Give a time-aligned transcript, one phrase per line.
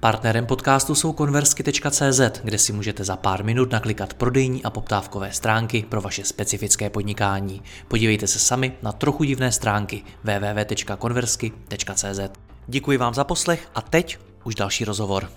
[0.00, 5.84] Partnerem podcastu jsou konversky.cz, kde si můžete za pár minut naklikat prodejní a poptávkové stránky
[5.88, 7.62] pro vaše specifické podnikání.
[7.88, 12.20] Podívejte se sami na trochu divné stránky www.konversky.cz.
[12.66, 15.30] Děkuji vám za poslech a teď už další rozhovor.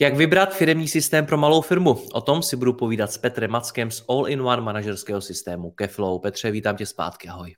[0.00, 1.98] Jak vybrat firmní systém pro malou firmu?
[2.12, 6.20] O tom si budu povídat s Petrem Mackem z All-in-One manažerského systému Keflow.
[6.20, 7.54] Petře, vítám tě zpátky, ahoj.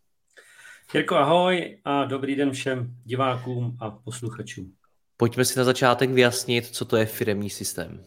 [0.95, 4.73] Jirko, ahoj a dobrý den všem divákům a posluchačům.
[5.16, 8.05] Pojďme si na začátek vyjasnit, co to je firemní systém.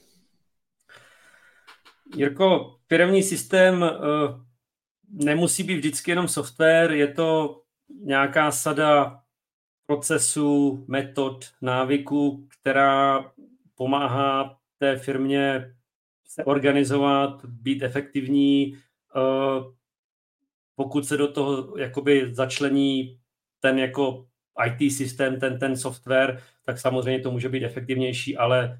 [2.15, 3.89] Jirko, firemní systém uh,
[5.09, 7.61] nemusí být vždycky jenom software, je to
[8.03, 9.19] nějaká sada
[9.85, 13.31] procesů, metod, návyků, která
[13.75, 15.75] pomáhá té firmě
[16.27, 18.77] se organizovat, být efektivní,
[19.15, 19.76] uh,
[20.77, 23.19] pokud se do toho jakoby začlení
[23.59, 24.25] ten jako
[24.65, 28.79] IT systém, ten, ten software, tak samozřejmě to může být efektivnější, ale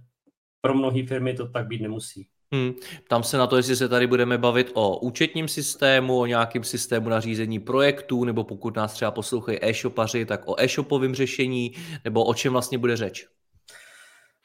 [0.61, 2.27] pro mnohé firmy to tak být nemusí.
[2.53, 2.73] Hmm.
[3.09, 7.09] Tam se na to, jestli se tady budeme bavit o účetním systému, o nějakém systému
[7.09, 11.71] na řízení projektů, nebo pokud nás třeba poslouchají e-shopaři, tak o e-shopovém řešení,
[12.05, 13.27] nebo o čem vlastně bude řeč?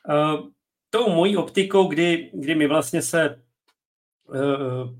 [0.08, 0.48] Uh,
[0.90, 3.42] tou mojí optikou, kdy, kdy my vlastně se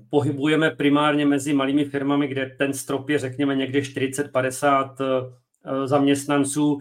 [0.09, 6.79] pohybujeme primárně mezi malými firmami, kde ten strop je, řekněme, někde 40-50 eh, zaměstnanců.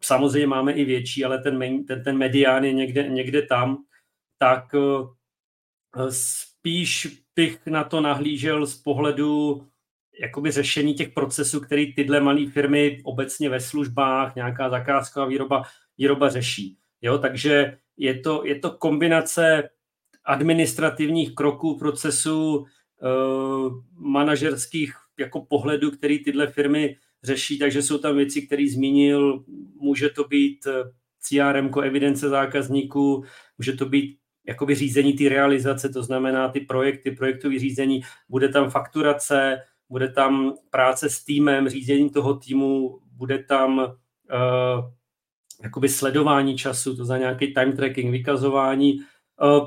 [0.00, 3.78] Samozřejmě máme i větší, ale ten, ten, ten medián je někde, někde tam.
[4.38, 9.66] Tak eh, spíš bych na to nahlížel z pohledu
[10.20, 15.62] jakoby řešení těch procesů, který tyhle malé firmy obecně ve službách, nějaká zakázková výroba,
[15.98, 16.78] výroba řeší.
[17.02, 19.70] Jo, takže je to, je to kombinace
[20.24, 22.64] administrativních kroků, procesů,
[23.02, 23.06] eh,
[23.98, 29.44] manažerských jako pohledů, který tyhle firmy řeší, takže jsou tam věci, které zmínil,
[29.76, 30.82] může to být eh,
[31.20, 33.24] CRM, evidence zákazníků,
[33.58, 38.70] může to být jakoby řízení ty realizace, to znamená ty projekty, projektové řízení, bude tam
[38.70, 44.90] fakturace, bude tam práce s týmem, řízení toho týmu, bude tam uh,
[45.62, 48.98] jakoby sledování času, to za nějaký time tracking, vykazování.
[49.42, 49.66] Uh,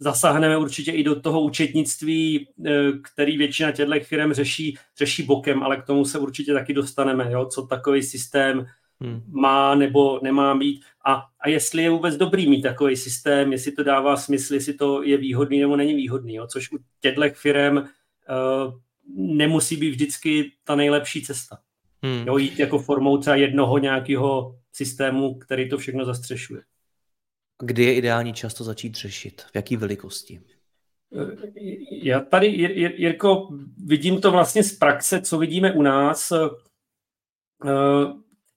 [0.00, 2.70] zasáhneme určitě i do toho účetnictví, eh,
[3.02, 7.46] který většina těchto firm řeší, řeší bokem, ale k tomu se určitě taky dostaneme, jo,
[7.46, 8.66] co takový systém
[9.00, 9.22] hmm.
[9.26, 13.82] má nebo nemá mít a, a jestli je vůbec dobrý mít takový systém, jestli to
[13.82, 17.84] dává smysl, jestli to je výhodný nebo není výhodný, jo, což u těchto firm uh,
[19.16, 21.58] nemusí být vždycky ta nejlepší cesta.
[22.02, 22.26] Hmm.
[22.26, 26.62] Jo, jít jako formou třeba jednoho nějakého systému, který to všechno zastřešuje.
[27.60, 29.42] Kdy je ideální často začít řešit?
[29.42, 30.40] V jaký velikosti?
[31.90, 32.46] Já tady,
[32.96, 33.48] Jirko,
[33.86, 36.32] vidím to vlastně z praxe, co vidíme u nás.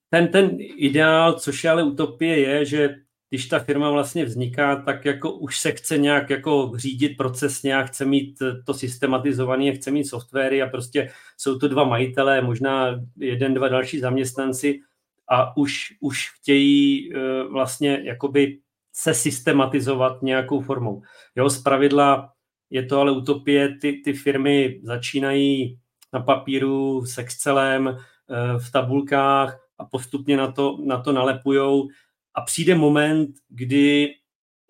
[0.09, 2.95] Ten, ten ideál, což je ale utopie, je, že
[3.29, 7.83] když ta firma vlastně vzniká, tak jako už se chce nějak jako řídit procesně a
[7.83, 13.53] chce mít to systematizované, chce mít softwary a prostě jsou to dva majitelé, možná jeden,
[13.53, 14.79] dva další zaměstnanci
[15.27, 18.59] a už, už chtějí eh, vlastně jakoby
[18.93, 21.01] se systematizovat nějakou formou.
[21.35, 22.33] Jo, z pravidla
[22.69, 25.79] je to ale utopie, ty, ty firmy začínají
[26.13, 31.87] na papíru s Excelem, eh, v tabulkách a postupně na to, na to nalepujou
[32.35, 34.13] a přijde moment, kdy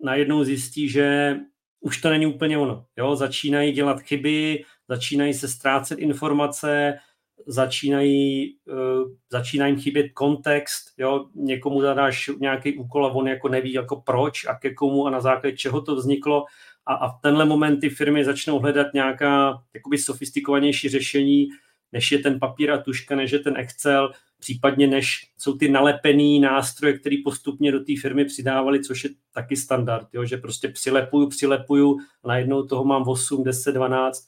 [0.02, 1.36] najednou zjistí, že
[1.80, 2.86] už to není úplně ono.
[2.96, 3.16] Jo?
[3.16, 6.98] Začínají dělat chyby, začínají se ztrácet informace,
[7.46, 13.72] začínají, uh, začíná jim chybět kontext, jo, někomu zadáš nějaký úkol a on jako neví
[13.72, 16.44] jako proč a ke komu a na základě čeho to vzniklo
[16.86, 21.48] a, a v tenhle moment ty firmy začnou hledat nějaká jakoby sofistikovanější řešení,
[21.92, 26.40] než je ten papír a tuška, než je ten Excel, případně než jsou ty nalepený
[26.40, 31.28] nástroje, které postupně do té firmy přidávali, což je taky standard, jo, že prostě přilepuju,
[31.28, 34.26] přilepuju, najednou toho mám 8, 10, 12.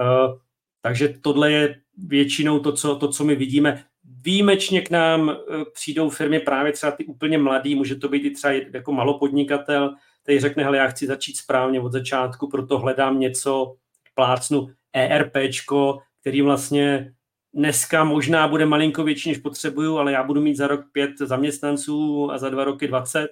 [0.00, 0.38] Uh,
[0.82, 3.84] takže tohle je většinou to co, to, co my vidíme.
[4.24, 5.34] Výjimečně k nám e,
[5.74, 10.40] přijdou firmy právě třeba ty úplně mladý, může to být i třeba jako malopodnikatel, který
[10.40, 13.74] řekne, hele, já chci začít správně od začátku, proto hledám něco,
[14.14, 17.14] plácnu ERPčko, který vlastně
[17.54, 22.30] dneska možná bude malinko větší, než potřebuju, ale já budu mít za rok pět zaměstnanců
[22.32, 23.28] a za dva roky 20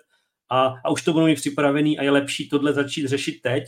[0.50, 3.64] a, a už to budou mít připravený a je lepší tohle začít řešit teď,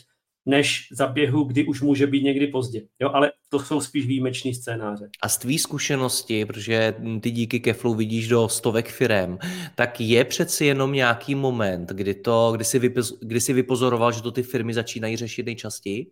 [0.46, 2.82] než za běhu, kdy už může být někdy pozdě.
[3.00, 5.10] Jo, ale to jsou spíš výjimečný scénáře.
[5.22, 9.38] A z tvý zkušenosti, protože ty díky Keflu vidíš do stovek firem,
[9.74, 14.22] tak je přeci jenom nějaký moment, kdy, to, kdy, jsi, vypoz, kdy jsi vypozoroval, že
[14.22, 16.10] to ty firmy začínají řešit nejčastěji?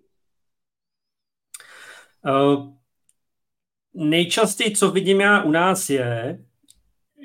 [2.27, 2.73] Uh,
[3.95, 6.39] nejčastěji, co vidím já u nás, je,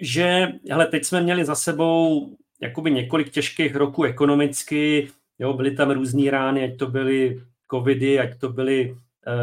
[0.02, 2.30] že hele, teď jsme měli za sebou
[2.62, 7.42] jakoby několik těžkých roků ekonomicky, jo, byly tam různé rány, ať to byly
[7.72, 8.98] covidy, ať to byly uh,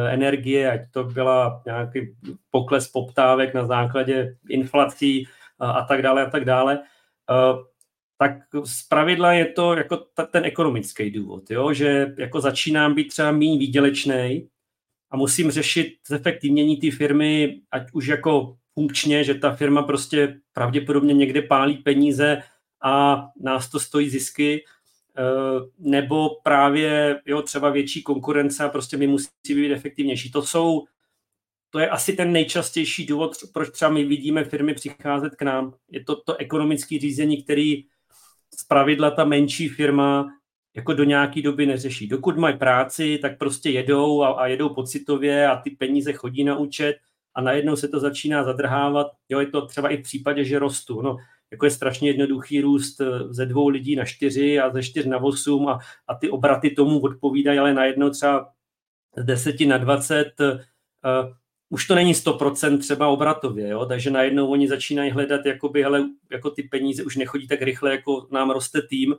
[0.09, 2.17] energie, ať to byla nějaký
[2.51, 6.79] pokles poptávek na základě inflací uh, a tak dále a tak dále.
[7.31, 7.63] Uh,
[8.19, 8.33] tak
[8.65, 11.73] z pravidla je to jako ta, ten ekonomický důvod, jo?
[11.73, 14.49] že jako začínám být třeba méně výdělečný
[15.11, 21.15] a musím řešit zefektivnění té firmy, ať už jako funkčně, že ta firma prostě pravděpodobně
[21.15, 22.43] někde pálí peníze
[22.83, 24.67] a nás to stojí zisky, eh,
[25.79, 30.31] nebo právě jo, třeba větší konkurence a prostě my musí být efektivnější.
[30.31, 30.85] To jsou,
[31.71, 35.75] to je asi ten nejčastější důvod, proč třeba my vidíme firmy přicházet k nám.
[35.91, 37.85] Je to to ekonomické řízení, který
[38.59, 40.29] z pravidla ta menší firma
[40.77, 42.09] jako do nějaké doby neřeší.
[42.09, 46.57] Dokud mají práci, tak prostě jedou a, a jedou pocitově a ty peníze chodí na
[46.57, 46.97] účet
[47.35, 49.07] a najednou se to začíná zadrhávat.
[49.29, 51.03] Jo, je to třeba i v případě, že rostu.
[51.03, 51.17] No,
[51.53, 55.19] jako je strašně jednoduchý růst eh, ze dvou lidí na čtyři a ze čtyř na
[55.19, 55.79] osm a,
[56.09, 58.49] a ty obraty tomu odpovídají, ale najednou třeba
[59.17, 61.33] z deseti na dvacet uh,
[61.69, 63.87] už to není 100% třeba obratově, jo?
[63.87, 68.29] takže najednou oni začínají hledat, jakoby, hele, jako ty peníze už nechodí tak rychle, jako
[68.31, 69.15] nám roste tým,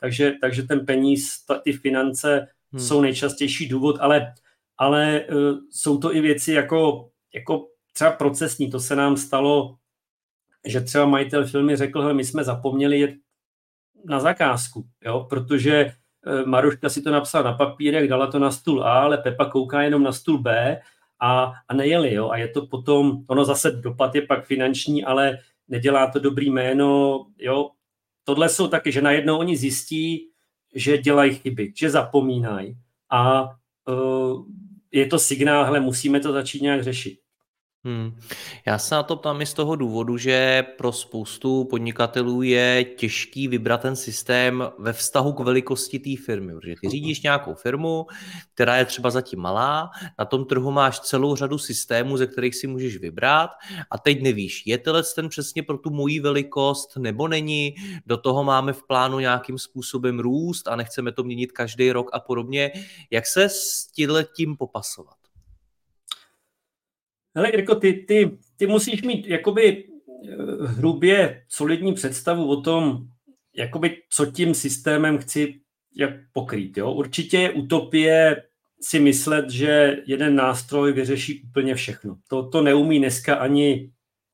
[0.00, 2.80] takže, takže ten peníz, ta, ty finance hmm.
[2.80, 4.34] jsou nejčastější důvod, ale,
[4.78, 9.76] ale uh, jsou to i věci jako, jako třeba procesní, to se nám stalo,
[10.66, 13.14] že třeba majitel filmy řekl, my jsme zapomněli jet
[14.04, 15.26] na zakázku, jo?
[15.30, 15.92] protože
[16.26, 19.82] uh, Maruška si to napsala na papírek, dala to na stůl A, ale Pepa kouká
[19.82, 20.80] jenom na stůl B
[21.20, 25.38] a, a nejeli, jo, a je to potom, ono zase dopad je pak finanční, ale
[25.68, 27.70] nedělá to dobrý jméno, jo,
[28.24, 30.28] tohle jsou taky, že najednou oni zjistí,
[30.74, 32.76] že dělají chyby, že zapomínají
[33.10, 33.50] a
[33.88, 34.44] uh,
[34.92, 37.18] je to signál, hele, musíme to začít nějak řešit.
[37.86, 38.18] Hmm.
[38.66, 43.48] Já se na to ptám i z toho důvodu, že pro spoustu podnikatelů je těžký
[43.48, 48.06] vybrat ten systém ve vztahu k velikosti té firmy, protože ty řídíš nějakou firmu,
[48.54, 52.66] která je třeba zatím malá, na tom trhu máš celou řadu systémů, ze kterých si
[52.66, 53.50] můžeš vybrat
[53.90, 57.74] a teď nevíš, je tenhle ten přesně pro tu moji velikost nebo není,
[58.06, 62.20] do toho máme v plánu nějakým způsobem růst a nechceme to měnit každý rok a
[62.20, 62.72] podobně.
[63.10, 63.86] Jak se s
[64.36, 65.25] tím popasovat?
[67.36, 72.98] Hele, jako ty, ty, ty musíš mít jakoby eh, hrubě solidní představu o tom,
[73.56, 75.60] jakoby, co tím systémem chci
[75.96, 76.76] jak pokrýt.
[76.76, 76.92] Jo?
[76.92, 78.42] Určitě je utopie
[78.80, 82.16] si myslet, že jeden nástroj vyřeší úplně všechno.
[82.28, 83.90] To, to neumí dneska ani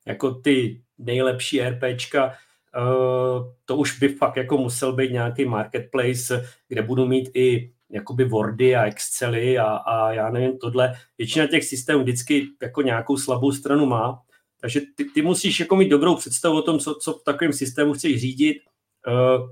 [0.07, 6.81] jako ty nejlepší RPčka, uh, to už by fakt jako musel být nějaký marketplace, kde
[6.81, 10.93] budu mít i jakoby Wordy a Excely a, a já nevím, tohle.
[11.17, 14.21] Většina těch systémů vždycky jako nějakou slabou stranu má,
[14.61, 17.93] takže ty, ty musíš jako mít dobrou představu o tom, co, co v takovém systému
[17.93, 18.57] chceš řídit,
[19.07, 19.49] uh,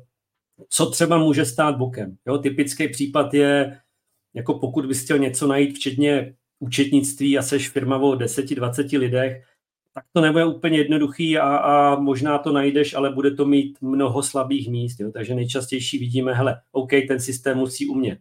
[0.69, 2.17] co třeba může stát bokem.
[2.27, 3.79] Jo, typický případ je,
[4.33, 9.43] jako pokud bys chtěl něco najít, včetně účetnictví a seš firma o 10-20 lidech,
[9.93, 14.23] tak to nebude úplně jednoduchý a, a možná to najdeš, ale bude to mít mnoho
[14.23, 14.99] slabých míst.
[14.99, 15.11] Jo?
[15.11, 18.19] Takže nejčastější vidíme, hele, OK, ten systém musí umět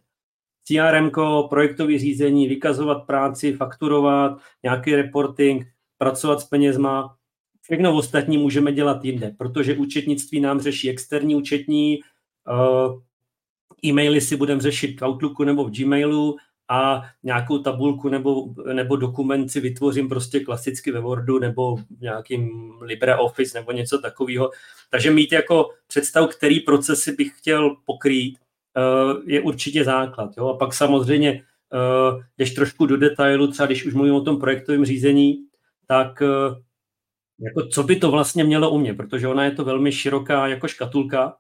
[0.71, 1.11] CRM,
[1.49, 5.67] projektové řízení, vykazovat práci, fakturovat, nějaký reporting,
[5.99, 7.17] pracovat s penězma.
[7.63, 11.99] Všechno ostatní můžeme dělat jinde, protože účetnictví nám řeší externí účetní,
[12.51, 13.01] uh,
[13.85, 16.37] e-maily si budeme řešit v Outlooku nebo v Gmailu
[16.69, 22.73] a nějakou tabulku nebo, nebo dokument si vytvořím prostě klasicky ve Wordu nebo v nějakým
[22.81, 24.51] LibreOffice nebo něco takového.
[24.91, 28.50] Takže mít jako představu, který procesy bych chtěl pokrýt, Eh,
[29.27, 30.31] je určitě základ.
[30.39, 30.49] Jo?
[30.49, 34.85] A pak samozřejmě, eh, když trošku do detailu, třeba když už mluvím o tom projektovém
[34.85, 35.45] řízení,
[35.87, 36.55] tak eh,
[37.41, 41.37] jako co by to vlastně mělo umět, protože ona je to velmi široká jako škatulka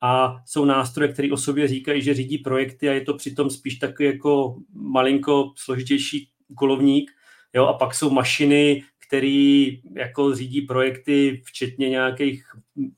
[0.00, 3.74] a jsou nástroje, které o sobě říkají, že řídí projekty a je to přitom spíš
[3.78, 7.10] taky jako malinko složitější úkolovník.
[7.54, 7.66] Jo?
[7.66, 12.44] A pak jsou mašiny, který jako řídí projekty, včetně nějakých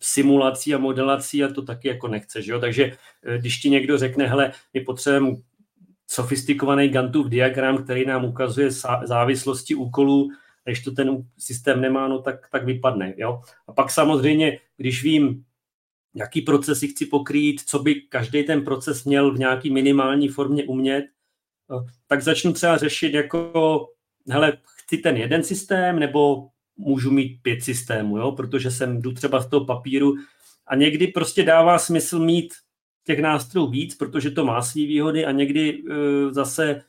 [0.00, 2.60] simulací a modelací a to taky jako nechce, že jo?
[2.60, 5.36] Takže eh, když ti někdo řekne, hele, my potřebujeme
[6.06, 8.70] sofistikovaný Gantův diagram, který nám ukazuje
[9.04, 10.30] závislosti úkolů,
[10.64, 13.14] když to ten systém nemá, no tak, tak vypadne.
[13.16, 13.42] Jo?
[13.66, 15.44] A pak samozřejmě, když vím,
[16.14, 21.04] jaký procesy chci pokrýt, co by každý ten proces měl v nějaký minimální formě umět,
[22.06, 23.88] tak začnu třeba řešit jako,
[24.28, 24.58] hele,
[24.90, 28.32] chci ten jeden systém, nebo můžu mít pět systémů, jo?
[28.32, 30.14] protože jsem jdu třeba z toho papíru
[30.66, 32.54] a někdy prostě dává smysl mít
[33.04, 35.94] těch nástrojů víc, protože to má své výhody a někdy uh,
[36.30, 36.82] zase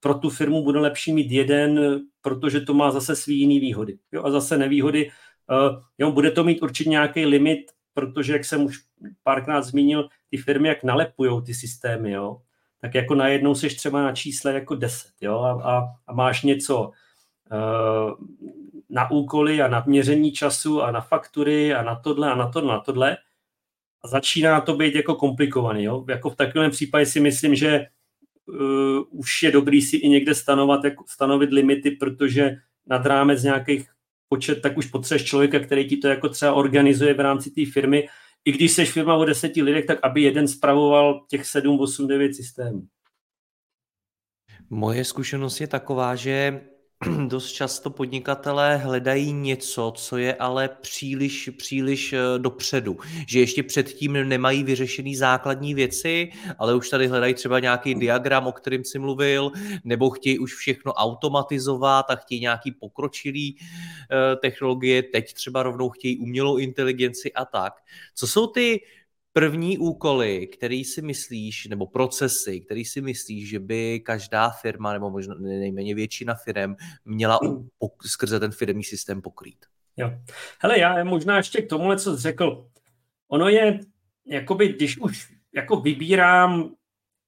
[0.00, 3.98] pro tu firmu bude lepší mít jeden, protože to má zase svý jiný výhody.
[4.12, 4.24] Jo?
[4.24, 5.10] A zase nevýhody,
[5.50, 8.78] uh, jo, bude to mít určitě nějaký limit, protože, jak jsem už
[9.22, 12.42] párkrát zmínil, ty firmy, jak nalepujou ty systémy, jo?
[12.80, 15.38] tak jako najednou seš třeba na čísle jako 10 jo?
[15.38, 16.90] A, a, a máš něco
[18.90, 22.72] na úkoly a na měření času a na faktury a na tohle a na tohle,
[22.72, 23.16] na tohle.
[24.04, 25.84] A začíná to být jako komplikovaný.
[25.84, 26.04] Jo?
[26.08, 27.86] Jako v takovém případě si myslím, že
[28.46, 33.90] uh, už je dobrý si i někde stanovat, jako, stanovit limity, protože nad rámec nějakých
[34.28, 38.08] počet, tak už potřebuješ člověka, který ti to jako třeba organizuje v rámci té firmy.
[38.44, 42.34] I když jsi firma o deseti lidech, tak aby jeden spravoval těch sedm, osm, devět
[42.34, 42.86] systémů.
[44.70, 46.60] Moje zkušenost je taková, že
[47.26, 52.98] dost často podnikatelé hledají něco, co je ale příliš, příliš eh, dopředu.
[53.28, 58.52] Že ještě předtím nemají vyřešený základní věci, ale už tady hledají třeba nějaký diagram, o
[58.52, 59.52] kterým si mluvil,
[59.84, 66.18] nebo chtějí už všechno automatizovat a chtějí nějaký pokročilý eh, technologie, teď třeba rovnou chtějí
[66.18, 67.72] umělou inteligenci a tak.
[68.14, 68.80] Co jsou ty
[69.32, 75.10] první úkoly, který si myslíš, nebo procesy, který si myslíš, že by každá firma, nebo
[75.10, 77.40] možná nejméně většina firm, měla
[78.06, 79.66] skrze ten firmní systém pokrýt?
[79.96, 80.10] Jo.
[80.60, 82.66] Hele, já možná ještě k tomu, co jsi řekl.
[83.28, 83.80] Ono je,
[84.26, 86.74] jakoby, když už jako vybírám,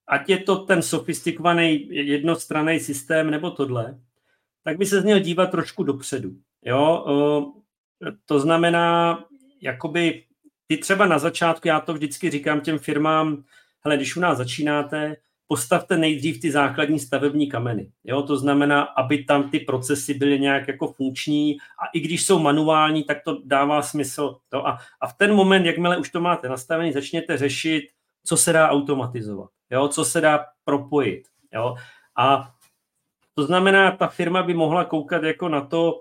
[0.07, 4.01] ať je to ten sofistikovaný jednostranný systém nebo tohle,
[4.65, 6.37] tak by se měl dívat trošku dopředu.
[6.65, 7.05] Jo?
[8.25, 9.19] To znamená,
[9.61, 10.25] jakoby
[10.73, 13.45] ty třeba na začátku, já to vždycky říkám těm firmám,
[13.85, 17.93] hele, když u nás začínáte, postavte nejdřív ty základní stavební kameny.
[18.05, 18.23] Jo?
[18.23, 23.05] To znamená, aby tam ty procesy byly nějak jako funkční a i když jsou manuální,
[23.05, 24.37] tak to dává smysl.
[24.49, 27.83] To a, a v ten moment, jakmile už to máte nastavený, začněte řešit,
[28.25, 29.89] co se dá automatizovat, jo?
[29.89, 31.23] co se dá propojit.
[31.55, 31.75] Jo?
[32.17, 32.51] A
[33.35, 36.01] to znamená, ta firma by mohla koukat jako na to,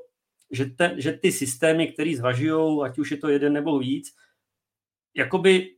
[0.51, 4.21] že, te, že ty systémy, které zvažují, ať už je to jeden nebo víc,
[5.15, 5.75] jakoby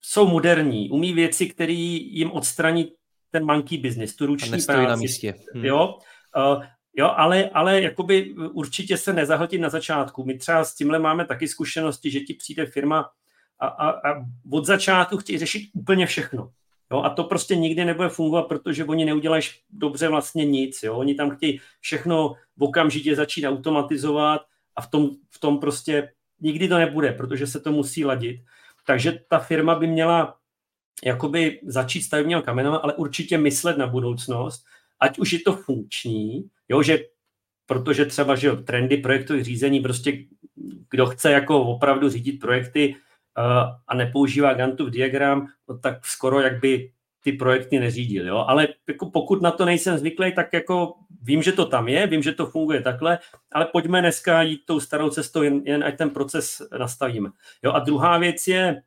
[0.00, 2.92] jsou moderní, umí věci, které jim odstraní
[3.30, 4.88] ten monkey business, tu ruční práci.
[4.88, 5.34] na místě.
[5.54, 5.64] Hmm.
[5.64, 5.94] Jo,
[6.36, 6.64] uh,
[6.96, 10.24] jo ale, ale jakoby určitě se nezahltit na začátku.
[10.24, 13.10] My třeba s tímhle máme taky zkušenosti, že ti přijde firma
[13.58, 16.50] a, a, a od začátku chtějí řešit úplně všechno.
[16.92, 20.82] Jo, a to prostě nikdy nebude fungovat, protože oni neudělají dobře vlastně nic.
[20.82, 20.96] Jo.
[20.96, 24.42] Oni tam chtějí všechno okamžitě začít automatizovat
[24.76, 28.40] a v tom, v tom prostě nikdy to nebude, protože se to musí ladit.
[28.86, 30.36] Takže ta firma by měla
[31.04, 34.64] jakoby začít stavebního kamenem, ale určitě myslet na budoucnost,
[35.00, 36.98] ať už je to funkční, jo, že
[37.66, 40.12] protože třeba, že trendy projektových řízení, prostě
[40.90, 43.44] kdo chce jako opravdu řídit projekty uh,
[43.86, 46.92] a nepoužívá Gantův diagram, no tak skoro jak by
[47.22, 48.36] ty projekty neřídil, jo?
[48.36, 52.22] ale jako pokud na to nejsem zvyklý, tak jako vím, že to tam je, vím,
[52.22, 53.18] že to funguje takhle,
[53.52, 57.30] ale pojďme dneska jít tou starou cestou, jen, jen ať ten proces nastavíme.
[57.62, 57.72] Jo?
[57.72, 58.82] A druhá věc je,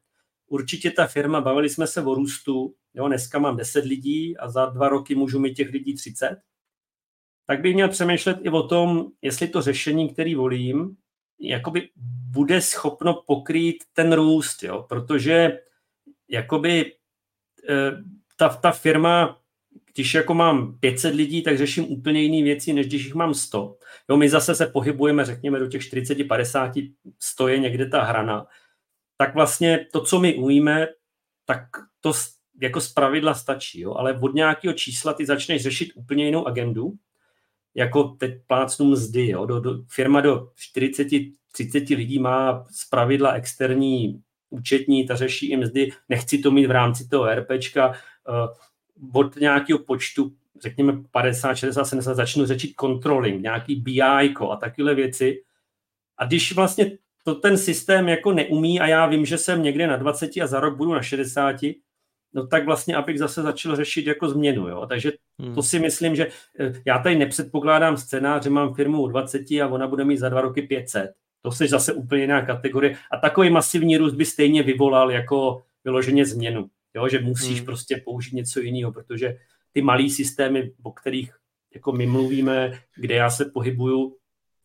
[0.47, 3.07] určitě ta firma, bavili jsme se o růstu, jo?
[3.07, 6.37] dneska mám 10 lidí a za dva roky můžu mít těch lidí 30,
[7.45, 10.97] tak bych měl přemýšlet i o tom, jestli to řešení, který volím,
[11.39, 11.89] jakoby
[12.31, 14.85] bude schopno pokrýt ten růst, jo?
[14.89, 15.59] protože
[16.29, 16.93] jakoby
[17.69, 17.91] eh,
[18.43, 19.39] ta, ta firma,
[19.93, 23.77] když jako mám 500 lidí, tak řeším úplně jiné věci, než když jich mám 100.
[24.09, 26.71] Jo, my zase se pohybujeme, řekněme, do těch 40, 50,
[27.19, 28.45] 100 je někde ta hrana.
[29.17, 30.87] Tak vlastně to, co my umíme,
[31.45, 31.59] tak
[32.01, 32.13] to
[32.61, 33.93] jako z pravidla stačí, jo?
[33.93, 36.93] ale od nějakého čísla ty začneš řešit úplně jinou agendu,
[37.75, 39.27] jako teď plácnu mzdy.
[39.27, 39.45] Jo?
[39.45, 41.07] Do, do, firma do 40,
[41.51, 44.21] 30 lidí má z pravidla externí
[44.53, 47.93] účetní, ta řeší i mzdy, nechci to mít v rámci toho RPčka,
[49.13, 55.41] od nějakého počtu, řekněme 50, 60, 70, začnu řečit controlling, nějaký BI a takové věci.
[56.17, 56.91] A když vlastně
[57.23, 60.59] to ten systém jako neumí a já vím, že jsem někde na 20 a za
[60.59, 61.55] rok budu na 60,
[62.33, 64.67] no tak vlastně abych zase začal řešit jako změnu.
[64.67, 64.85] Jo?
[64.89, 65.55] Takže hmm.
[65.55, 66.27] to si myslím, že
[66.59, 70.29] eh, já tady nepředpokládám scénář, že mám firmu u 20 a ona bude mít za
[70.29, 71.11] dva roky 500.
[71.41, 72.97] To je zase úplně jiná kategorie.
[73.11, 76.69] A takový masivní růst by stejně vyvolal jako vyloženě změnu.
[76.95, 77.65] Jo, že musíš hmm.
[77.65, 79.37] prostě použít něco jiného, protože
[79.71, 81.33] ty malý systémy, o kterých
[81.73, 84.15] jako my mluvíme, kde já se pohybuju,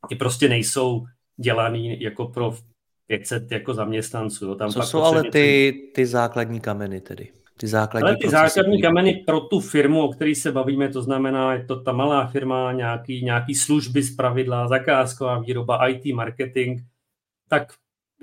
[0.08, 1.04] ty prostě nejsou
[1.36, 2.56] dělaný jako pro
[3.06, 4.46] 500 jako zaměstnanců.
[4.46, 4.54] Jo.
[4.54, 7.28] Tam Co jsou ale ty, ty základní kameny tedy?
[7.56, 11.54] Ty základní, ale ty základní kameny pro tu firmu, o které se bavíme, to znamená,
[11.54, 16.80] je to ta malá firma, nějaký, nějaký služby z pravidla, zakázková výroba, IT, marketing,
[17.48, 17.72] tak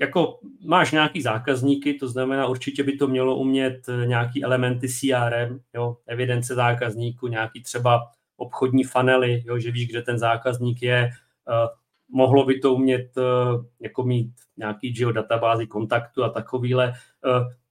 [0.00, 5.60] jako máš nějaký zákazníky, to znamená, určitě by to mělo umět eh, nějaký elementy CRM,
[5.74, 11.10] jo, evidence zákazníků, nějaký třeba obchodní funnely, jo, že víš, kde ten zákazník je,
[11.48, 11.68] uh,
[12.08, 16.92] mohlo by to umět uh, jako mít nějaký geodatabázy kontaktu a takovýhle.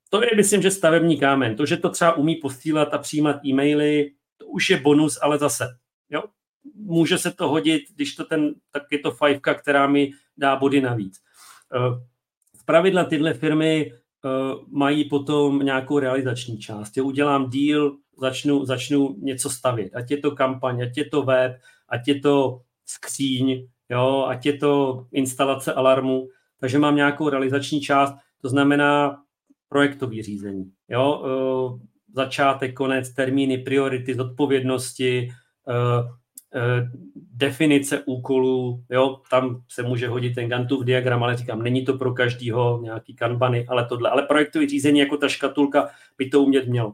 [0.10, 1.55] To je, myslím, že stavební kámen.
[1.55, 5.77] To, že to třeba umí posílat a přijímat e-maily, to už je bonus, ale zase,
[6.10, 6.24] jo,
[6.75, 10.82] může se to hodit, když to ten, tak je to fajfka, která mi dá body
[10.82, 11.22] navíc.
[12.65, 13.91] V pravidla tyhle firmy
[14.67, 16.98] mají potom nějakou realizační část.
[16.98, 19.95] Já udělám deal, začnu, začnu něco stavět.
[19.95, 21.57] Ať je to kampaň, ať je to web,
[21.89, 26.27] ať je to skříň, jo, ať je to instalace alarmu.
[26.60, 29.22] Takže mám nějakou realizační část, to znamená
[29.69, 30.72] projektový řízení.
[30.89, 31.79] Jo, uh,
[32.13, 35.29] začátek, konec, termíny, priority, zodpovědnosti,
[35.67, 36.12] uh, uh,
[37.15, 42.13] definice úkolů, jo, tam se může hodit ten Gantův diagram, ale říkám, není to pro
[42.13, 44.09] každýho nějaký kanbany, ale tohle.
[44.09, 46.93] Ale projektový řízení jako ta škatulka by to umět mělo.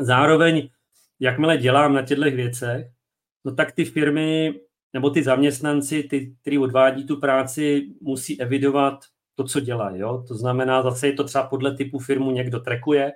[0.00, 0.68] Zároveň,
[1.20, 2.86] jakmile dělám na těchto věcech,
[3.44, 4.54] no tak ty firmy
[4.92, 9.98] nebo ty zaměstnanci, ty, kteří odvádí tu práci, musí evidovat to, co dělají.
[9.98, 10.24] Jo?
[10.28, 13.12] To znamená, zase je to třeba podle typu firmu někdo trackuje,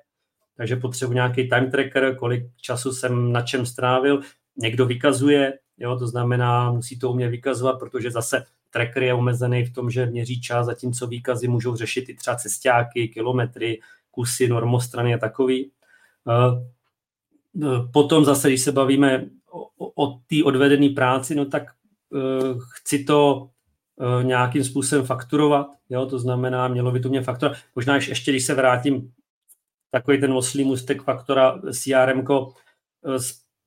[0.57, 4.21] takže potřebuji nějaký time tracker, kolik času jsem na čem strávil,
[4.57, 5.99] někdo vykazuje, jo?
[5.99, 10.41] to znamená, musí to umět vykazovat, protože zase tracker je omezený v tom, že měří
[10.41, 15.71] čas, zatímco výkazy můžou řešit i třeba cestáky, kilometry, kusy, normostrany a takový.
[16.29, 16.67] Eh,
[17.65, 21.63] eh, potom zase, když se bavíme o, o té odvedené práci, no tak
[22.11, 23.51] uh, chci to
[24.23, 27.59] nějakým způsobem fakturovat, jo, to znamená, mělo by to mě fakturovat.
[27.75, 29.13] Možná ještě, když se vrátím,
[29.91, 32.25] takový ten oslý mustek faktora CRM,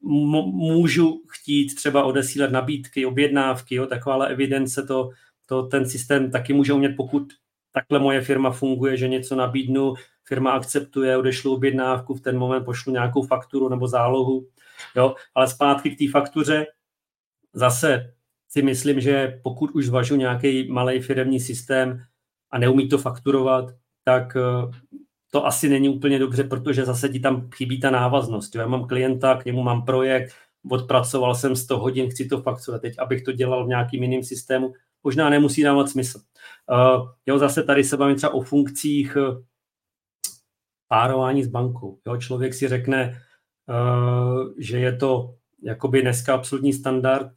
[0.01, 5.09] můžu chtít třeba odesílat nabídky, objednávky, jo, taková evidence, to,
[5.45, 7.33] to ten systém taky může umět, pokud
[7.71, 12.91] takhle moje firma funguje, že něco nabídnu, firma akceptuje, odešlu objednávku, v ten moment pošlu
[12.93, 14.47] nějakou fakturu nebo zálohu,
[14.95, 15.15] Jo?
[15.35, 16.65] Ale zpátky k té faktuře,
[17.53, 18.13] zase
[18.49, 22.03] si myslím, že pokud už zvažu nějaký malý firmní systém
[22.51, 23.65] a neumí to fakturovat,
[24.03, 24.37] tak
[25.29, 28.55] to asi není úplně dobře, protože zase ti tam chybí ta návaznost.
[28.55, 28.61] Jo?
[28.61, 30.33] Já mám klienta, k němu mám projekt,
[30.69, 32.81] odpracoval jsem 100 hodin, chci to fakturovat.
[32.81, 36.19] Teď, abych to dělal v nějakým jiném systému, možná nemusí dávat smysl.
[36.71, 39.43] Uh, jo, zase tady se bavím třeba o funkcích eh,
[40.87, 41.99] párování s bankou.
[42.07, 43.21] Jo, člověk si řekne,
[43.69, 47.31] Eh, že je to jakoby dneska absolutní standard,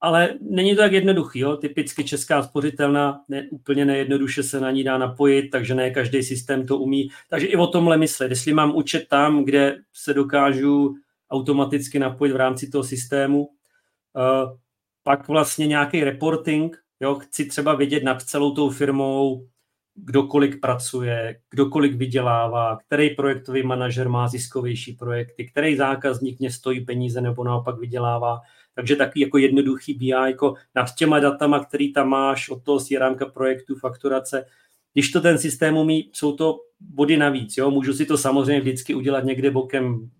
[0.00, 1.38] ale není to tak jednoduchý.
[1.38, 1.56] Jo?
[1.56, 6.66] Typicky česká spořitelna ne, úplně nejednoduše se na ní dá napojit, takže ne každý systém
[6.66, 7.08] to umí.
[7.30, 8.30] Takže i o tomhle myslet.
[8.30, 10.94] Jestli mám účet tam, kde se dokážu
[11.30, 14.56] automaticky napojit v rámci toho systému, uh,
[15.02, 17.14] pak vlastně nějaký reporting, jo?
[17.14, 19.46] chci třeba vědět nad celou tou firmou,
[19.94, 26.50] kdo kolik pracuje, kdo kolik vydělává, který projektový manažer má ziskovější projekty, který zákazník mě
[26.50, 28.40] stojí peníze nebo naopak vydělává.
[28.78, 33.16] Takže taky jako jednoduchý BI jako nad těma datama, který tam máš od toho CRM
[33.32, 34.46] projektu, fakturace.
[34.92, 37.56] Když to ten systém umí, jsou to body navíc.
[37.56, 37.70] Jo?
[37.70, 40.10] Můžu si to samozřejmě vždycky udělat někde bokem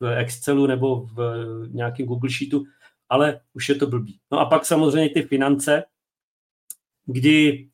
[0.00, 2.64] v Excelu nebo v nějakém Google Sheetu,
[3.08, 4.18] ale už je to blbý.
[4.32, 5.84] No a pak samozřejmě ty finance,
[7.06, 7.68] kdy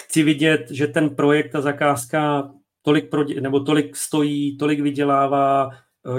[0.00, 5.70] chci vidět, že ten projekt, ta zakázka tolik, pro, nebo tolik stojí, tolik vydělává,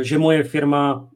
[0.01, 1.09] že moje firma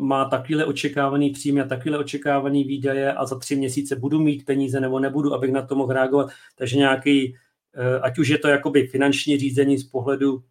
[0.00, 4.80] má takovýhle očekávaný příjmy a takovýhle očekávaný výdaje a za tři měsíce budu mít peníze
[4.80, 6.30] nebo nebudu, abych na to mohl reagovat.
[6.56, 7.36] Takže nějaký,
[7.74, 10.42] eh, ať už je to jakoby finanční řízení z pohledu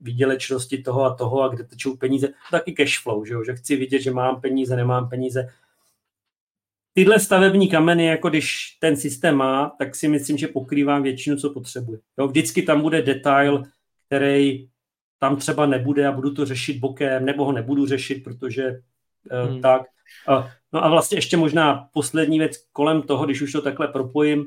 [0.00, 3.44] výdělečnosti toho a toho a kde tečou peníze, taky cash flow, že, jo?
[3.44, 5.48] že chci vidět, že mám peníze, nemám peníze
[6.92, 11.50] tyhle stavební kameny, jako když ten systém má, tak si myslím, že pokrývá většinu, co
[11.50, 11.98] potřebuje.
[12.18, 13.62] Jo, vždycky tam bude detail,
[14.06, 14.68] který
[15.20, 18.80] tam třeba nebude a budu to řešit bokem, nebo ho nebudu řešit, protože
[19.30, 19.60] eh, hmm.
[19.60, 19.82] tak.
[20.72, 24.46] No a vlastně ještě možná poslední věc kolem toho, když už to takhle propojím,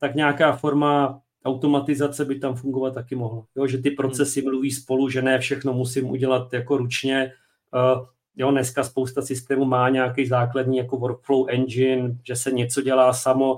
[0.00, 3.44] tak nějaká forma automatizace by tam fungovat taky mohla.
[3.56, 4.50] Jo, že ty procesy hmm.
[4.50, 7.32] mluví spolu, že ne všechno musím udělat jako ručně.
[7.74, 13.12] Eh, Jo, dneska spousta systémů má nějaký základní jako workflow engine, že se něco dělá
[13.12, 13.56] samo,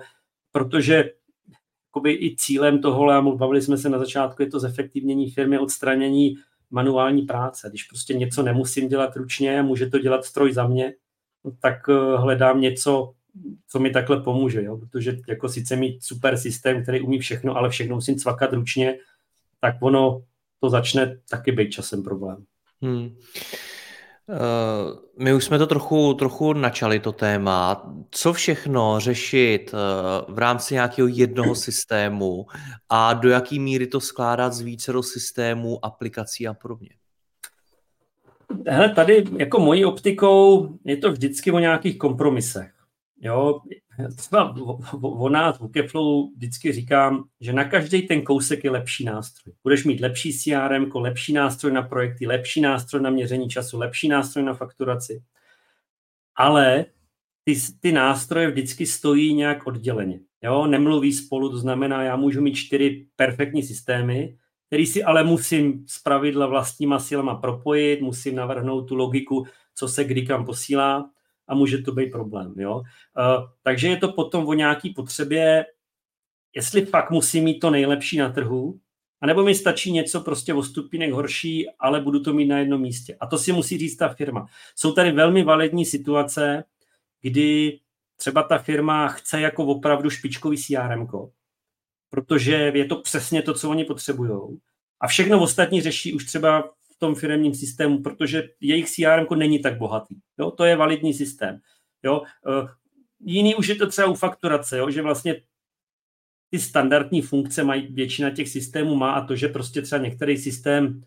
[0.52, 1.10] protože
[1.92, 6.34] jakoby i cílem tohohle, a bavili jsme se na začátku, je to zefektivnění firmy, odstranění
[6.70, 7.68] manuální práce.
[7.68, 10.94] Když prostě něco nemusím dělat ručně, může to dělat stroj za mě,
[11.60, 13.14] tak eh, hledám něco
[13.68, 14.76] co mi takhle pomůže, jo?
[14.76, 18.98] protože jako sice mít super systém, který umí všechno, ale všechno musím cvakat ručně,
[19.60, 20.24] tak ono
[20.60, 22.44] to začne taky být časem problém.
[22.82, 23.16] Hmm.
[24.30, 27.92] Eh, my už jsme to trochu, trochu načali, to téma.
[28.10, 32.46] Co všechno řešit eh, v rámci nějakého jednoho systému
[32.88, 36.90] a do jaký míry to skládat z vícero systémů, aplikací a podobně?
[38.66, 42.81] Hele, tady jako mojí optikou je to vždycky o nějakých kompromisech.
[43.24, 43.60] Jo,
[44.16, 44.54] třeba
[45.02, 49.54] o, nás, o Keflow vždycky říkám, že na každý ten kousek je lepší nástroj.
[49.62, 54.44] Budeš mít lepší CRM, lepší nástroj na projekty, lepší nástroj na měření času, lepší nástroj
[54.44, 55.22] na fakturaci.
[56.36, 56.84] Ale
[57.44, 60.20] ty, ty nástroje vždycky stojí nějak odděleně.
[60.42, 60.66] Jo?
[60.66, 66.02] Nemluví spolu, to znamená, já můžu mít čtyři perfektní systémy, který si ale musím z
[66.02, 71.10] pravidla vlastníma silama propojit, musím navrhnout tu logiku, co se kdy kam posílá
[71.48, 72.54] a může to být problém.
[72.56, 72.76] Jo?
[72.76, 72.84] Uh,
[73.62, 75.64] takže je to potom o nějaký potřebě,
[76.54, 78.78] jestli fakt musí mít to nejlepší na trhu,
[79.20, 83.16] anebo mi stačí něco prostě o stupínek horší, ale budu to mít na jednom místě.
[83.20, 84.46] A to si musí říct ta firma.
[84.76, 86.64] Jsou tady velmi validní situace,
[87.20, 87.78] kdy
[88.16, 91.06] třeba ta firma chce jako opravdu špičkový CRM,
[92.10, 94.58] protože je to přesně to, co oni potřebují.
[95.00, 96.70] A všechno ostatní řeší už třeba
[97.02, 100.14] tom firmním systému, protože jejich CRM není tak bohatý.
[100.38, 100.50] Jo?
[100.50, 101.58] To je validní systém.
[102.02, 102.22] Jo?
[102.22, 102.68] Eh,
[103.20, 104.90] jiný už je to třeba u fakturace, jo?
[104.90, 105.42] že vlastně
[106.50, 111.00] ty standardní funkce mají většina těch systémů má a to, že prostě třeba některý systém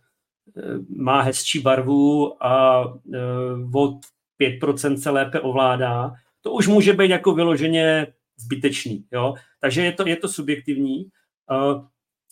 [0.57, 3.19] eh, má hezčí barvu a eh,
[3.73, 3.99] od
[4.41, 9.07] 5% se lépe ovládá, to už může být jako vyloženě zbytečný.
[9.11, 9.33] Jo?
[9.59, 11.07] Takže je to, je to subjektivní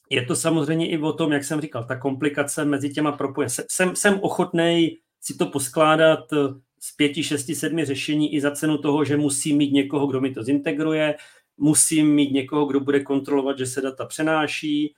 [0.10, 3.48] je to samozřejmě i o tom, jak jsem říkal, ta komplikace mezi těma propoje.
[3.50, 6.38] Jsem, jsem ochotný si to poskládat eh,
[6.80, 10.34] z pěti, šesti, sedmi řešení i za cenu toho, že musím mít někoho, kdo mi
[10.34, 11.16] to zintegruje,
[11.58, 14.96] musím mít někoho, kdo bude kontrolovat, že se data přenáší.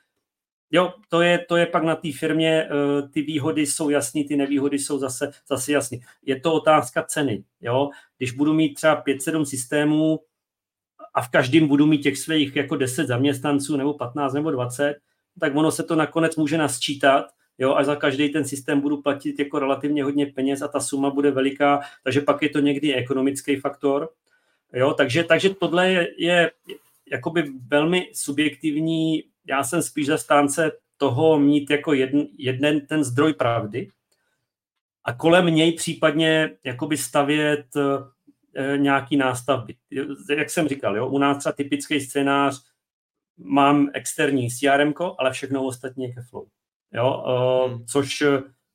[0.71, 4.35] Jo, to je, to je pak na té firmě, eh, ty výhody jsou jasné, ty
[4.35, 5.97] nevýhody jsou zase, zase jasné.
[6.25, 7.43] Je to otázka ceny.
[7.61, 7.89] Jo?
[8.17, 10.19] Když budu mít třeba 5-7 systémů,
[11.15, 14.95] a v každém budu mít těch svých jako 10 zaměstnanců nebo 15 nebo 20,
[15.39, 17.25] tak ono se to nakonec může nasčítat,
[17.58, 21.10] jo, a za každý ten systém budu platit jako relativně hodně peněz a ta suma
[21.10, 24.10] bude veliká, takže pak je to někdy ekonomický faktor.
[24.73, 26.51] Jo, takže, takže tohle je, je
[27.12, 33.89] jakoby velmi subjektivní, já jsem spíš zastánce toho mít jako jeden, jeden ten zdroj pravdy
[35.04, 37.65] a kolem něj případně jakoby stavět
[38.77, 39.75] nějaký nástavby.
[40.37, 42.63] Jak jsem říkal, jo, u nás třeba typický scénář,
[43.37, 46.47] mám externí CRM, ale všechno ostatní je ke flow.
[46.93, 47.85] Jo, e, hmm.
[47.85, 48.23] Což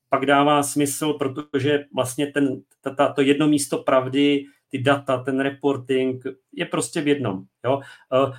[0.08, 2.62] pak dává smysl, protože vlastně ten,
[2.96, 7.44] ta, to jedno místo pravdy, ty data, ten reporting je prostě v jednom.
[7.64, 7.80] Jo.
[8.12, 8.32] E,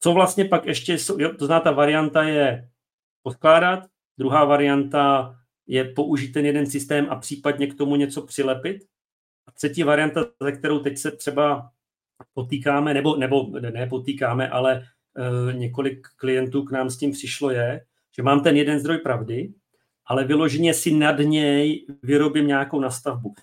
[0.00, 2.68] co vlastně pak ještě, jo, to znamená, ta varianta je
[3.22, 3.86] poskládat,
[4.18, 5.34] druhá varianta
[5.66, 8.84] je použít ten jeden systém a případně k tomu něco přilepit.
[9.46, 11.70] A třetí varianta, ze kterou teď se třeba
[12.34, 17.80] potýkáme, nebo, nebo ne potýkáme, ale uh, několik klientů k nám s tím přišlo je,
[18.16, 19.52] že mám ten jeden zdroj pravdy,
[20.06, 23.28] ale vyloženě si nad něj vyrobím nějakou nastavbu.
[23.28, 23.34] Uh,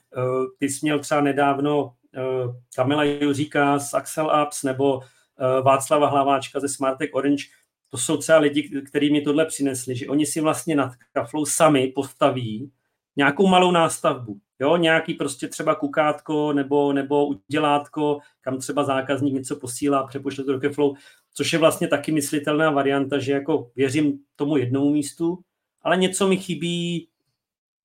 [0.59, 5.03] ty jsi měl třeba nedávno uh, Kamila Juříka z Axel Apps nebo uh,
[5.63, 7.43] Václava Hlaváčka ze Smartek Orange,
[7.89, 11.87] to jsou třeba lidi, kteří mi tohle přinesli, že oni si vlastně nad kaflou sami
[11.87, 12.71] postaví
[13.15, 14.39] nějakou malou nástavbu.
[14.63, 20.51] Jo, nějaký prostě třeba kukátko nebo, nebo udělátko, kam třeba zákazník něco posílá, přepošle to
[20.53, 20.95] do Keflow,
[21.33, 25.39] což je vlastně taky myslitelná varianta, že jako věřím tomu jednomu místu,
[25.81, 27.07] ale něco mi chybí,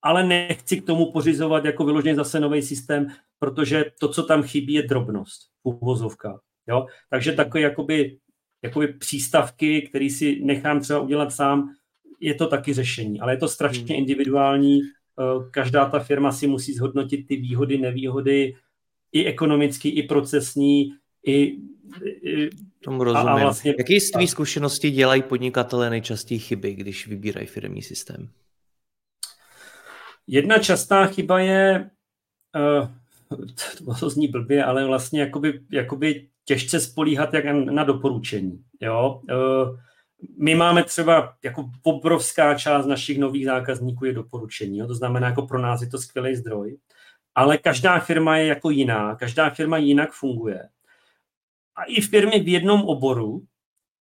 [0.03, 3.07] ale nechci k tomu pořizovat jako vyloženě zase nový systém,
[3.39, 6.41] protože to, co tam chybí, je drobnost v uvozovkách.
[6.69, 6.87] Jo?
[7.11, 8.19] Takže takové jakoby,
[8.63, 11.75] jakoby přístavky, které si nechám třeba udělat sám,
[12.21, 13.99] je to taky řešení, ale je to strašně hmm.
[13.99, 14.81] individuální
[15.51, 18.55] každá ta firma si musí zhodnotit ty výhody, nevýhody,
[19.13, 20.95] i ekonomický, i procesní,
[21.27, 21.57] i,
[22.23, 22.51] i
[22.85, 23.29] Tomu rozumím.
[23.29, 28.29] A, a vlastně, Jaký z tvých zkušeností dělají podnikatele nejčastěji chyby, když vybírají firmní systém?
[30.27, 31.91] Jedna častá chyba je,
[33.89, 38.65] uh, to zní blbě, ale vlastně jakoby, jakoby těžce spolíhat jak na doporučení.
[38.81, 39.21] Jo?
[39.31, 39.79] Uh,
[40.39, 44.87] my máme třeba jako obrovská část našich nových zákazníků je doporučení, jo?
[44.87, 46.79] to znamená, jako pro nás je to skvělý zdroj,
[47.35, 50.69] ale každá firma je jako jiná, každá firma jinak funguje.
[51.77, 53.45] A i firmy v jednom oboru,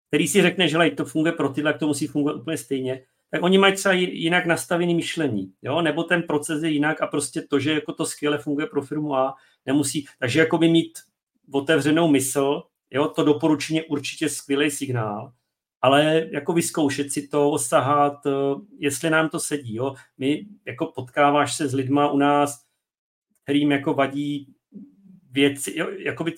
[0.08, 3.58] který si řekne, že to funguje pro tyhle, to musí fungovat úplně stejně, tak oni
[3.58, 5.82] mají třeba jinak nastavený myšlení, jo?
[5.82, 9.14] nebo ten proces je jinak a prostě to, že jako to skvěle funguje pro firmu
[9.14, 9.34] A,
[9.66, 10.98] nemusí, takže jako by mít
[11.52, 15.32] otevřenou mysl, jo, to doporučení je určitě skvělý signál,
[15.84, 18.30] ale jako vyzkoušet si to, osahat, eh,
[18.78, 19.74] jestli nám to sedí.
[19.74, 19.94] Jo.
[20.18, 22.64] My jako potkáváš se s lidma u nás,
[23.42, 24.54] kterým jako vadí
[25.30, 26.34] věci, jo, jako by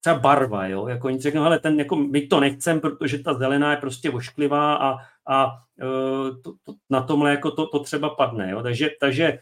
[0.00, 3.70] třeba barva, jo, jako oni řeknou, hele, ten, jako, my to nechcem, protože ta zelená
[3.70, 8.50] je prostě ošklivá a, a uh, to, to, na tomhle jako to, to třeba padne,
[8.50, 9.38] jo, takže, takže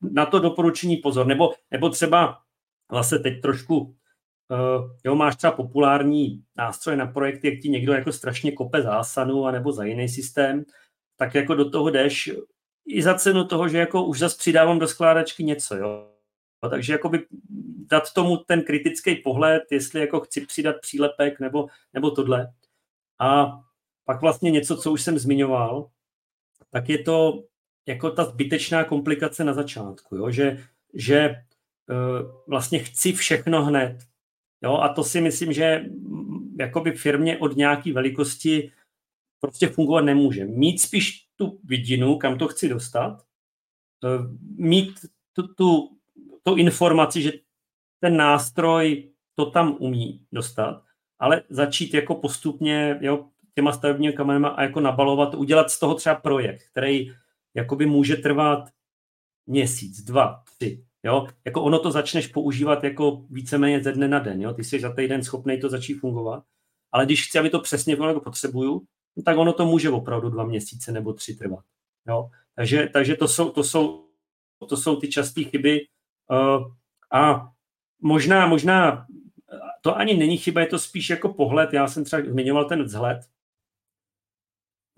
[0.00, 2.38] na to doporučení pozor, nebo, nebo třeba
[2.92, 3.96] vlastně teď trošku
[4.50, 9.46] Uh, jo, máš třeba populární nástroj na projekty, jak ti někdo jako strašně kope zásanu
[9.46, 10.64] anebo za jiný systém,
[11.16, 12.30] tak jako do toho jdeš
[12.86, 16.12] i za cenu toho, že jako už zase přidávám do skládačky něco, jo.
[16.70, 17.26] Takže jakoby
[17.90, 22.52] dát tomu ten kritický pohled, jestli jako chci přidat přílepek nebo, nebo tohle.
[23.20, 23.60] A
[24.04, 25.90] pak vlastně něco, co už jsem zmiňoval,
[26.70, 27.44] tak je to
[27.86, 30.30] jako ta zbytečná komplikace na začátku, jo?
[30.30, 31.34] že, že
[31.90, 34.07] uh, vlastně chci všechno hned.
[34.62, 34.76] Jo?
[34.76, 35.84] A to si myslím, že
[36.58, 38.72] jakoby firmě od nějaké velikosti
[39.40, 40.44] prostě fungovat nemůže.
[40.44, 43.22] Mít spíš tu vidinu, kam to chci dostat,
[44.04, 44.94] uh, mít
[45.32, 45.96] tu, tu,
[46.42, 47.32] tu informaci, že
[48.00, 50.82] ten nástroj to tam umí dostat,
[51.18, 56.14] ale začít jako postupně jo, těma stavebními kamenama a jako nabalovat, udělat z toho třeba
[56.14, 57.12] projekt, který
[57.54, 58.70] jakoby může trvat
[59.46, 60.84] měsíc, dva, tři.
[61.08, 61.26] Jo?
[61.44, 64.42] Jako ono to začneš používat jako víceméně ze dne na den.
[64.42, 64.52] Jo?
[64.52, 66.44] Ty jsi za týden schopný to začít fungovat.
[66.92, 68.82] Ale když chci, aby to přesně jako potřebuju,
[69.16, 71.64] no tak ono to může opravdu dva měsíce nebo tři trvat.
[72.08, 72.30] Jo?
[72.54, 74.04] Takže, takže to, jsou, to, jsou,
[74.68, 75.86] to jsou ty časté chyby.
[76.30, 76.72] Uh,
[77.12, 77.48] a
[78.00, 79.06] možná, možná
[79.80, 81.72] to ani není chyba, je to spíš jako pohled.
[81.72, 83.18] Já jsem třeba zmiňoval ten vzhled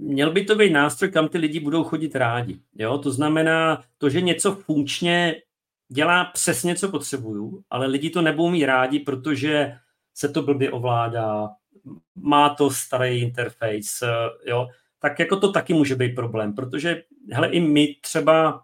[0.00, 2.60] měl by to být nástroj, kam ty lidi budou chodit rádi.
[2.74, 2.98] Jo?
[2.98, 5.42] To znamená, to, že něco funkčně
[5.92, 9.76] dělá přesně, co potřebuju, ale lidi to nebudou mít rádi, protože
[10.14, 11.48] se to blbě ovládá,
[12.14, 14.06] má to starý interface,
[14.46, 14.68] jo?
[14.98, 18.62] tak jako to taky může být problém, protože hele, i my třeba,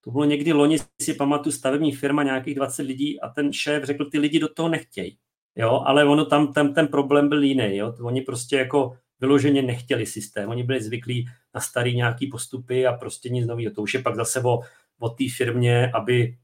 [0.00, 4.04] to bylo někdy loni, si pamatuju, stavební firma, nějakých 20 lidí a ten šéf řekl,
[4.04, 5.18] ty lidi do toho nechtějí.
[5.56, 7.76] Jo, ale ono tam, tam ten problém byl jiný.
[7.76, 7.94] Jo?
[8.02, 10.50] Oni prostě jako vyloženě nechtěli systém.
[10.50, 13.74] Oni byli zvyklí na starý nějaký postupy a prostě nic nového.
[13.74, 14.60] To už je pak zase o,
[14.98, 16.36] o té firmě, aby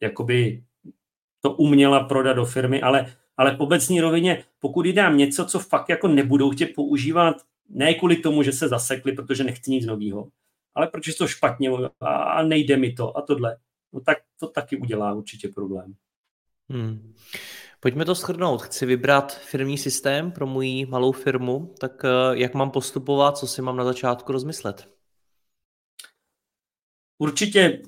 [0.00, 0.64] jakoby
[1.40, 5.58] to uměla prodat do firmy, ale, ale v obecní rovině, pokud jí dám něco, co
[5.58, 7.36] fakt jako nebudou chtít používat,
[7.68, 10.28] ne kvůli tomu, že se zasekli, protože nechci nic nového,
[10.74, 13.56] ale protože to špatně a nejde mi to a tohle,
[13.92, 15.94] no tak to taky udělá určitě problém.
[16.70, 17.14] Hmm.
[17.80, 18.62] Pojďme to shrnout.
[18.62, 23.62] Chci vybrat firmní systém pro moji malou firmu, tak eh, jak mám postupovat, co si
[23.62, 24.88] mám na začátku rozmyslet?
[27.18, 27.82] Určitě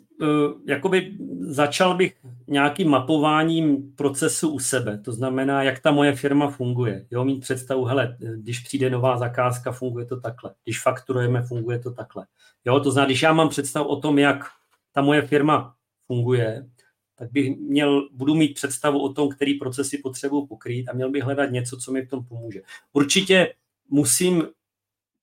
[0.66, 4.98] jakoby začal bych nějakým mapováním procesu u sebe.
[4.98, 7.06] To znamená, jak ta moje firma funguje.
[7.10, 10.54] Jo, mít představu, hele, když přijde nová zakázka, funguje to takhle.
[10.64, 12.26] Když fakturujeme, funguje to takhle.
[12.64, 14.44] Jo, to znamená, když já mám představu o tom, jak
[14.92, 15.74] ta moje firma
[16.06, 16.66] funguje,
[17.14, 21.22] tak bych měl, budu mít představu o tom, který procesy potřebuji pokrýt a měl bych
[21.22, 22.60] hledat něco, co mi v tom pomůže.
[22.92, 23.54] Určitě
[23.88, 24.42] musím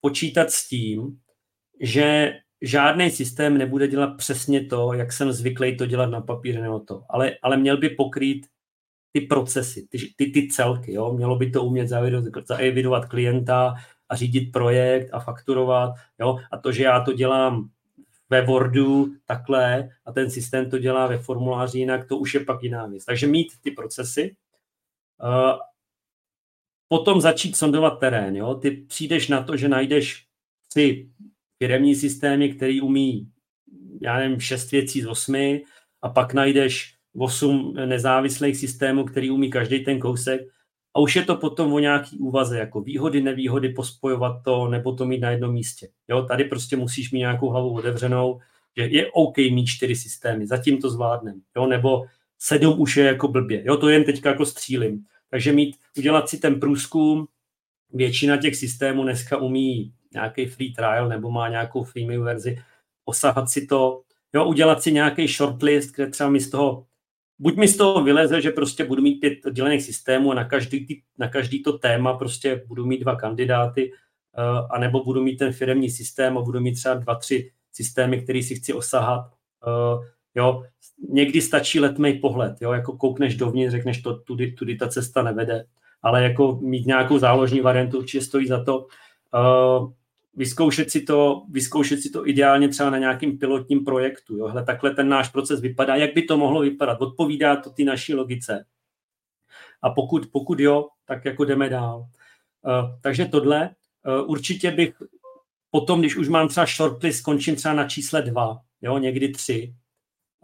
[0.02, 1.20] počítat s tím,
[1.80, 6.80] že žádný systém nebude dělat přesně to, jak jsem zvyklý to dělat na papíře nebo
[6.80, 8.48] to, ale, ale měl by pokrýt
[9.12, 10.94] ty procesy, ty, ty, ty celky.
[10.94, 11.14] Jo?
[11.14, 11.88] Mělo by to umět
[12.48, 13.76] zaevidovat klienta
[14.10, 15.94] a řídit projekt a fakturovat.
[16.20, 16.40] Jo?
[16.52, 17.70] A to, že já to dělám
[18.30, 22.64] ve Wordu takhle a ten systém to dělá ve formuláři jinak, to už je pak
[22.64, 23.06] jiná věc.
[23.06, 24.36] Takže mít ty procesy,
[25.24, 25.60] uh,
[26.88, 28.36] potom začít sondovat terén.
[28.36, 28.56] Jo?
[28.56, 30.28] Ty přijdeš na to, že najdeš
[30.70, 31.10] tři
[31.58, 33.28] firemní systémy, který umí,
[34.02, 35.64] já nevím, šest věcí z osmi
[36.02, 40.42] a pak najdeš osm nezávislých systémů, který umí každý ten kousek
[40.96, 45.06] a už je to potom o nějaký úvaze, jako výhody, nevýhody, pospojovat to, nebo to
[45.06, 45.88] mít na jednom místě.
[46.08, 48.40] Jo, tady prostě musíš mít nějakou hlavu otevřenou,
[48.78, 52.06] že je OK mít čtyři systémy, zatím to zvládnem, jo, nebo
[52.40, 55.06] sedm už je jako blbě, jo, to jen teďka jako střílim.
[55.30, 57.28] Takže mít, udělat si ten průzkum,
[57.94, 62.58] většina těch systémů dneska umí nějaký free trial nebo má nějakou freemium verzi,
[63.06, 64.02] osahat si to,
[64.34, 66.88] jo, udělat si nějaký shortlist, kde třeba mi z toho
[67.40, 71.04] buď mi z toho vyleze, že prostě budu mít pět oddělených systémů a na každý,
[71.18, 75.90] na každý to téma prostě budu mít dva kandidáty, uh, anebo budu mít ten firemní
[75.90, 79.32] systém a budu mít třeba dva, tři systémy, který si chci osahat.
[79.68, 80.64] Uh, jo,
[81.10, 85.66] někdy stačí letmej pohled, jo, jako koukneš dovnitř, řekneš to, tudy, tudy ta cesta nevede,
[86.02, 88.88] ale jako mít nějakou záložní variantu určitě stojí za to.
[89.34, 89.92] Uh,
[90.38, 94.38] vyzkoušet si to, vyzkoušet si to ideálně třeba na nějakým pilotním projektu.
[94.38, 94.48] Jo?
[94.48, 98.14] Hle, takhle ten náš proces vypadá, jak by to mohlo vypadat, odpovídá to ty naší
[98.14, 98.66] logice.
[99.82, 102.00] a pokud, pokud jo, tak jako jdeme dál.
[102.00, 105.02] Uh, takže tohle uh, určitě bych
[105.72, 109.74] potom, když už mám třeba shortlist, skončím třeba na čísle dva, jo, někdy tři.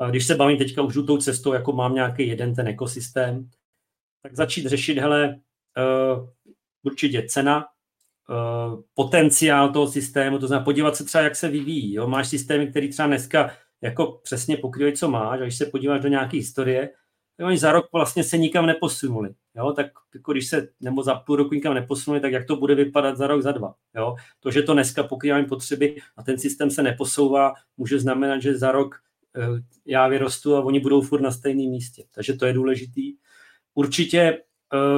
[0.02, 3.50] Uh, když se bavím teďka už tou cestou, jako mám nějaký jeden ten ekosystém,
[4.22, 5.40] tak začít řešit, hele,
[6.84, 7.66] určitě cena,
[8.94, 11.94] potenciál toho systému, to znamená podívat se třeba, jak se vyvíjí.
[11.94, 12.08] Jo?
[12.08, 16.08] Máš systémy, který třeba dneska jako přesně pokrývají, co máš, a když se podíváš do
[16.08, 16.90] nějaké historie,
[17.38, 19.30] tak oni za rok vlastně se nikam neposunuli.
[19.56, 19.72] Jo?
[19.72, 23.18] Tak jako když se, nebo za půl roku nikam neposunuli, tak jak to bude vypadat
[23.18, 23.76] za rok, za dva.
[23.96, 24.16] Jo?
[24.40, 28.72] To, že to dneska pokrývá potřeby a ten systém se neposouvá, může znamenat, že za
[28.72, 28.96] rok
[29.38, 32.04] uh, já vyrostu a oni budou furt na stejném místě.
[32.16, 33.16] Takže to je důležitý.
[33.74, 34.40] Určitě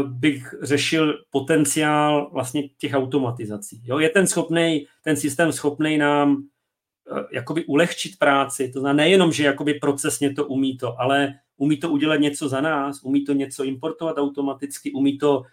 [0.03, 3.81] bych řešil potenciál vlastně těch automatizací.
[3.85, 3.99] Jo?
[3.99, 9.43] Je ten schopný, ten systém schopný nám uh, jakoby ulehčit práci, to znamená nejenom, že
[9.43, 13.63] jakoby procesně to umí to, ale umí to udělat něco za nás, umí to něco
[13.63, 15.43] importovat automaticky, umí to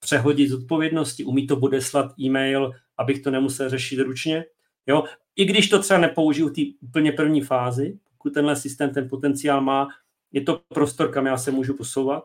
[0.00, 4.44] přehodit z odpovědnosti, umí to bodeslat e-mail, abych to nemusel řešit ručně.
[4.86, 5.04] Jo?
[5.36, 9.60] I když to třeba nepoužiju v té úplně první fázi, pokud tenhle systém ten potenciál
[9.60, 9.88] má,
[10.32, 12.24] je to prostor, kam já se můžu posouvat.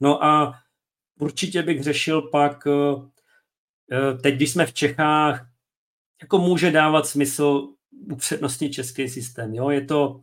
[0.00, 0.54] No a
[1.18, 3.02] určitě bych řešil pak, eh,
[3.92, 5.46] eh, teď, když jsme v Čechách,
[6.22, 7.68] jako může dávat smysl
[8.12, 9.54] upřednostnit český systém.
[9.54, 9.70] Jo?
[9.70, 10.20] Je to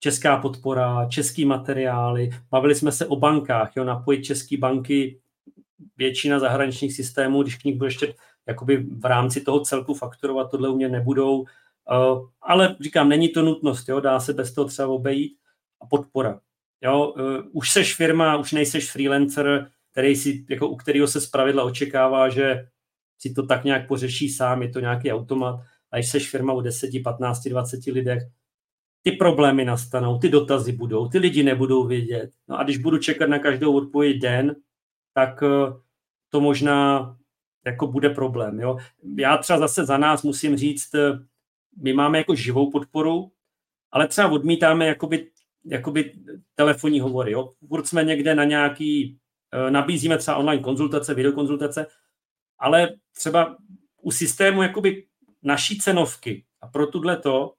[0.00, 2.30] česká podpora, český materiály.
[2.50, 3.84] Bavili jsme se o bankách, jo?
[3.84, 5.20] napojit české banky,
[5.96, 8.14] většina zahraničních systémů, když k nich bude ještě
[8.46, 11.44] jakoby v rámci toho celku fakturovat, tohle u mě nebudou.
[11.92, 14.00] Eh, ale říkám, není to nutnost, jo?
[14.00, 15.36] dá se bez toho třeba obejít.
[15.82, 16.40] A podpora.
[16.82, 17.14] Jo?
[17.52, 22.66] Už seš firma, už nejseš freelancer, který si, jako u kterého se zpravidla očekává, že
[23.18, 25.60] si to tak nějak pořeší sám, je to nějaký automat.
[25.90, 28.22] A když seš firma o 10, 15, 20 lidech,
[29.02, 32.30] ty problémy nastanou, ty dotazy budou, ty lidi nebudou vědět.
[32.48, 34.56] No a když budu čekat na každou odpověď den,
[35.14, 35.72] tak eh,
[36.28, 37.16] to možná
[37.66, 38.60] jako bude problém.
[38.60, 38.76] Jo?
[39.18, 41.18] Já třeba zase za nás musím říct, eh,
[41.82, 43.32] my máme jako živou podporu,
[43.92, 45.30] ale třeba odmítáme jakoby,
[45.64, 46.12] jakoby
[46.54, 47.32] telefonní hovory.
[47.32, 47.52] Jo?
[47.68, 49.19] Furt jsme někde na nějaký
[49.70, 51.86] nabízíme třeba online konzultace, videokonzultace,
[52.58, 53.56] ale třeba
[54.02, 55.06] u systému jakoby
[55.42, 57.52] naší cenovky a pro tuhle to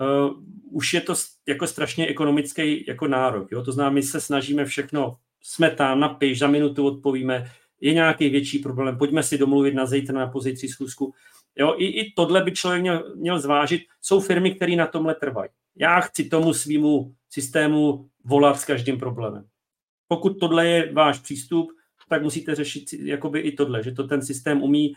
[0.00, 1.14] uh, už je to
[1.48, 3.52] jako strašně ekonomický jako nárok.
[3.52, 3.62] Jo?
[3.62, 7.50] To znamená, my se snažíme všechno, jsme tam, napiš, za minutu odpovíme,
[7.80, 11.14] je nějaký větší problém, pojďme si domluvit na zítra, na pozici schůzku.
[11.56, 13.82] Jo, i, i tohle by člověk měl, měl zvážit.
[14.00, 15.50] Jsou firmy, které na tomhle trvají.
[15.76, 19.44] Já chci tomu svýmu systému volat s každým problémem.
[20.12, 21.72] Pokud tohle je váš přístup,
[22.08, 24.92] tak musíte řešit jakoby i tohle, že to ten systém umí,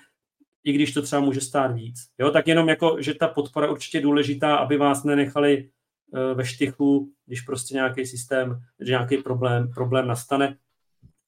[0.64, 1.96] i když to třeba může stát víc.
[2.20, 5.70] Jo, tak jenom jako, že ta podpora určitě důležitá, aby vás nenechali
[6.12, 10.58] uh, ve štychu, když prostě nějaký systém, že nějaký problém, problém nastane.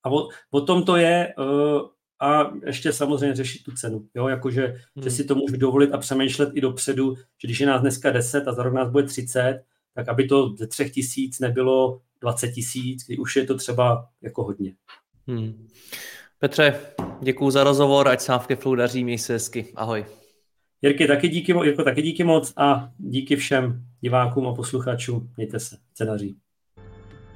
[0.03, 1.81] A o, o tom to je uh,
[2.19, 4.07] a ještě samozřejmě řešit tu cenu.
[4.15, 5.03] Jo, jakože, hmm.
[5.03, 8.47] že si to můžu dovolit a přemýšlet i dopředu, že když je nás dneska 10
[8.47, 9.63] a za rok nás bude 30,
[9.97, 14.43] tak aby to ze třech tisíc nebylo 20 tisíc, kdy už je to třeba jako
[14.43, 14.75] hodně.
[15.27, 15.67] Hmm.
[16.39, 16.79] Petře,
[17.21, 19.73] děkuji za rozhovor, ať se v Keflu daří, měj se hezky.
[19.75, 20.05] Ahoj.
[20.81, 25.33] Jirky, taky díky, Jirko, taky díky moc a díky všem divákům a posluchačům.
[25.37, 26.37] Mějte se, se daří.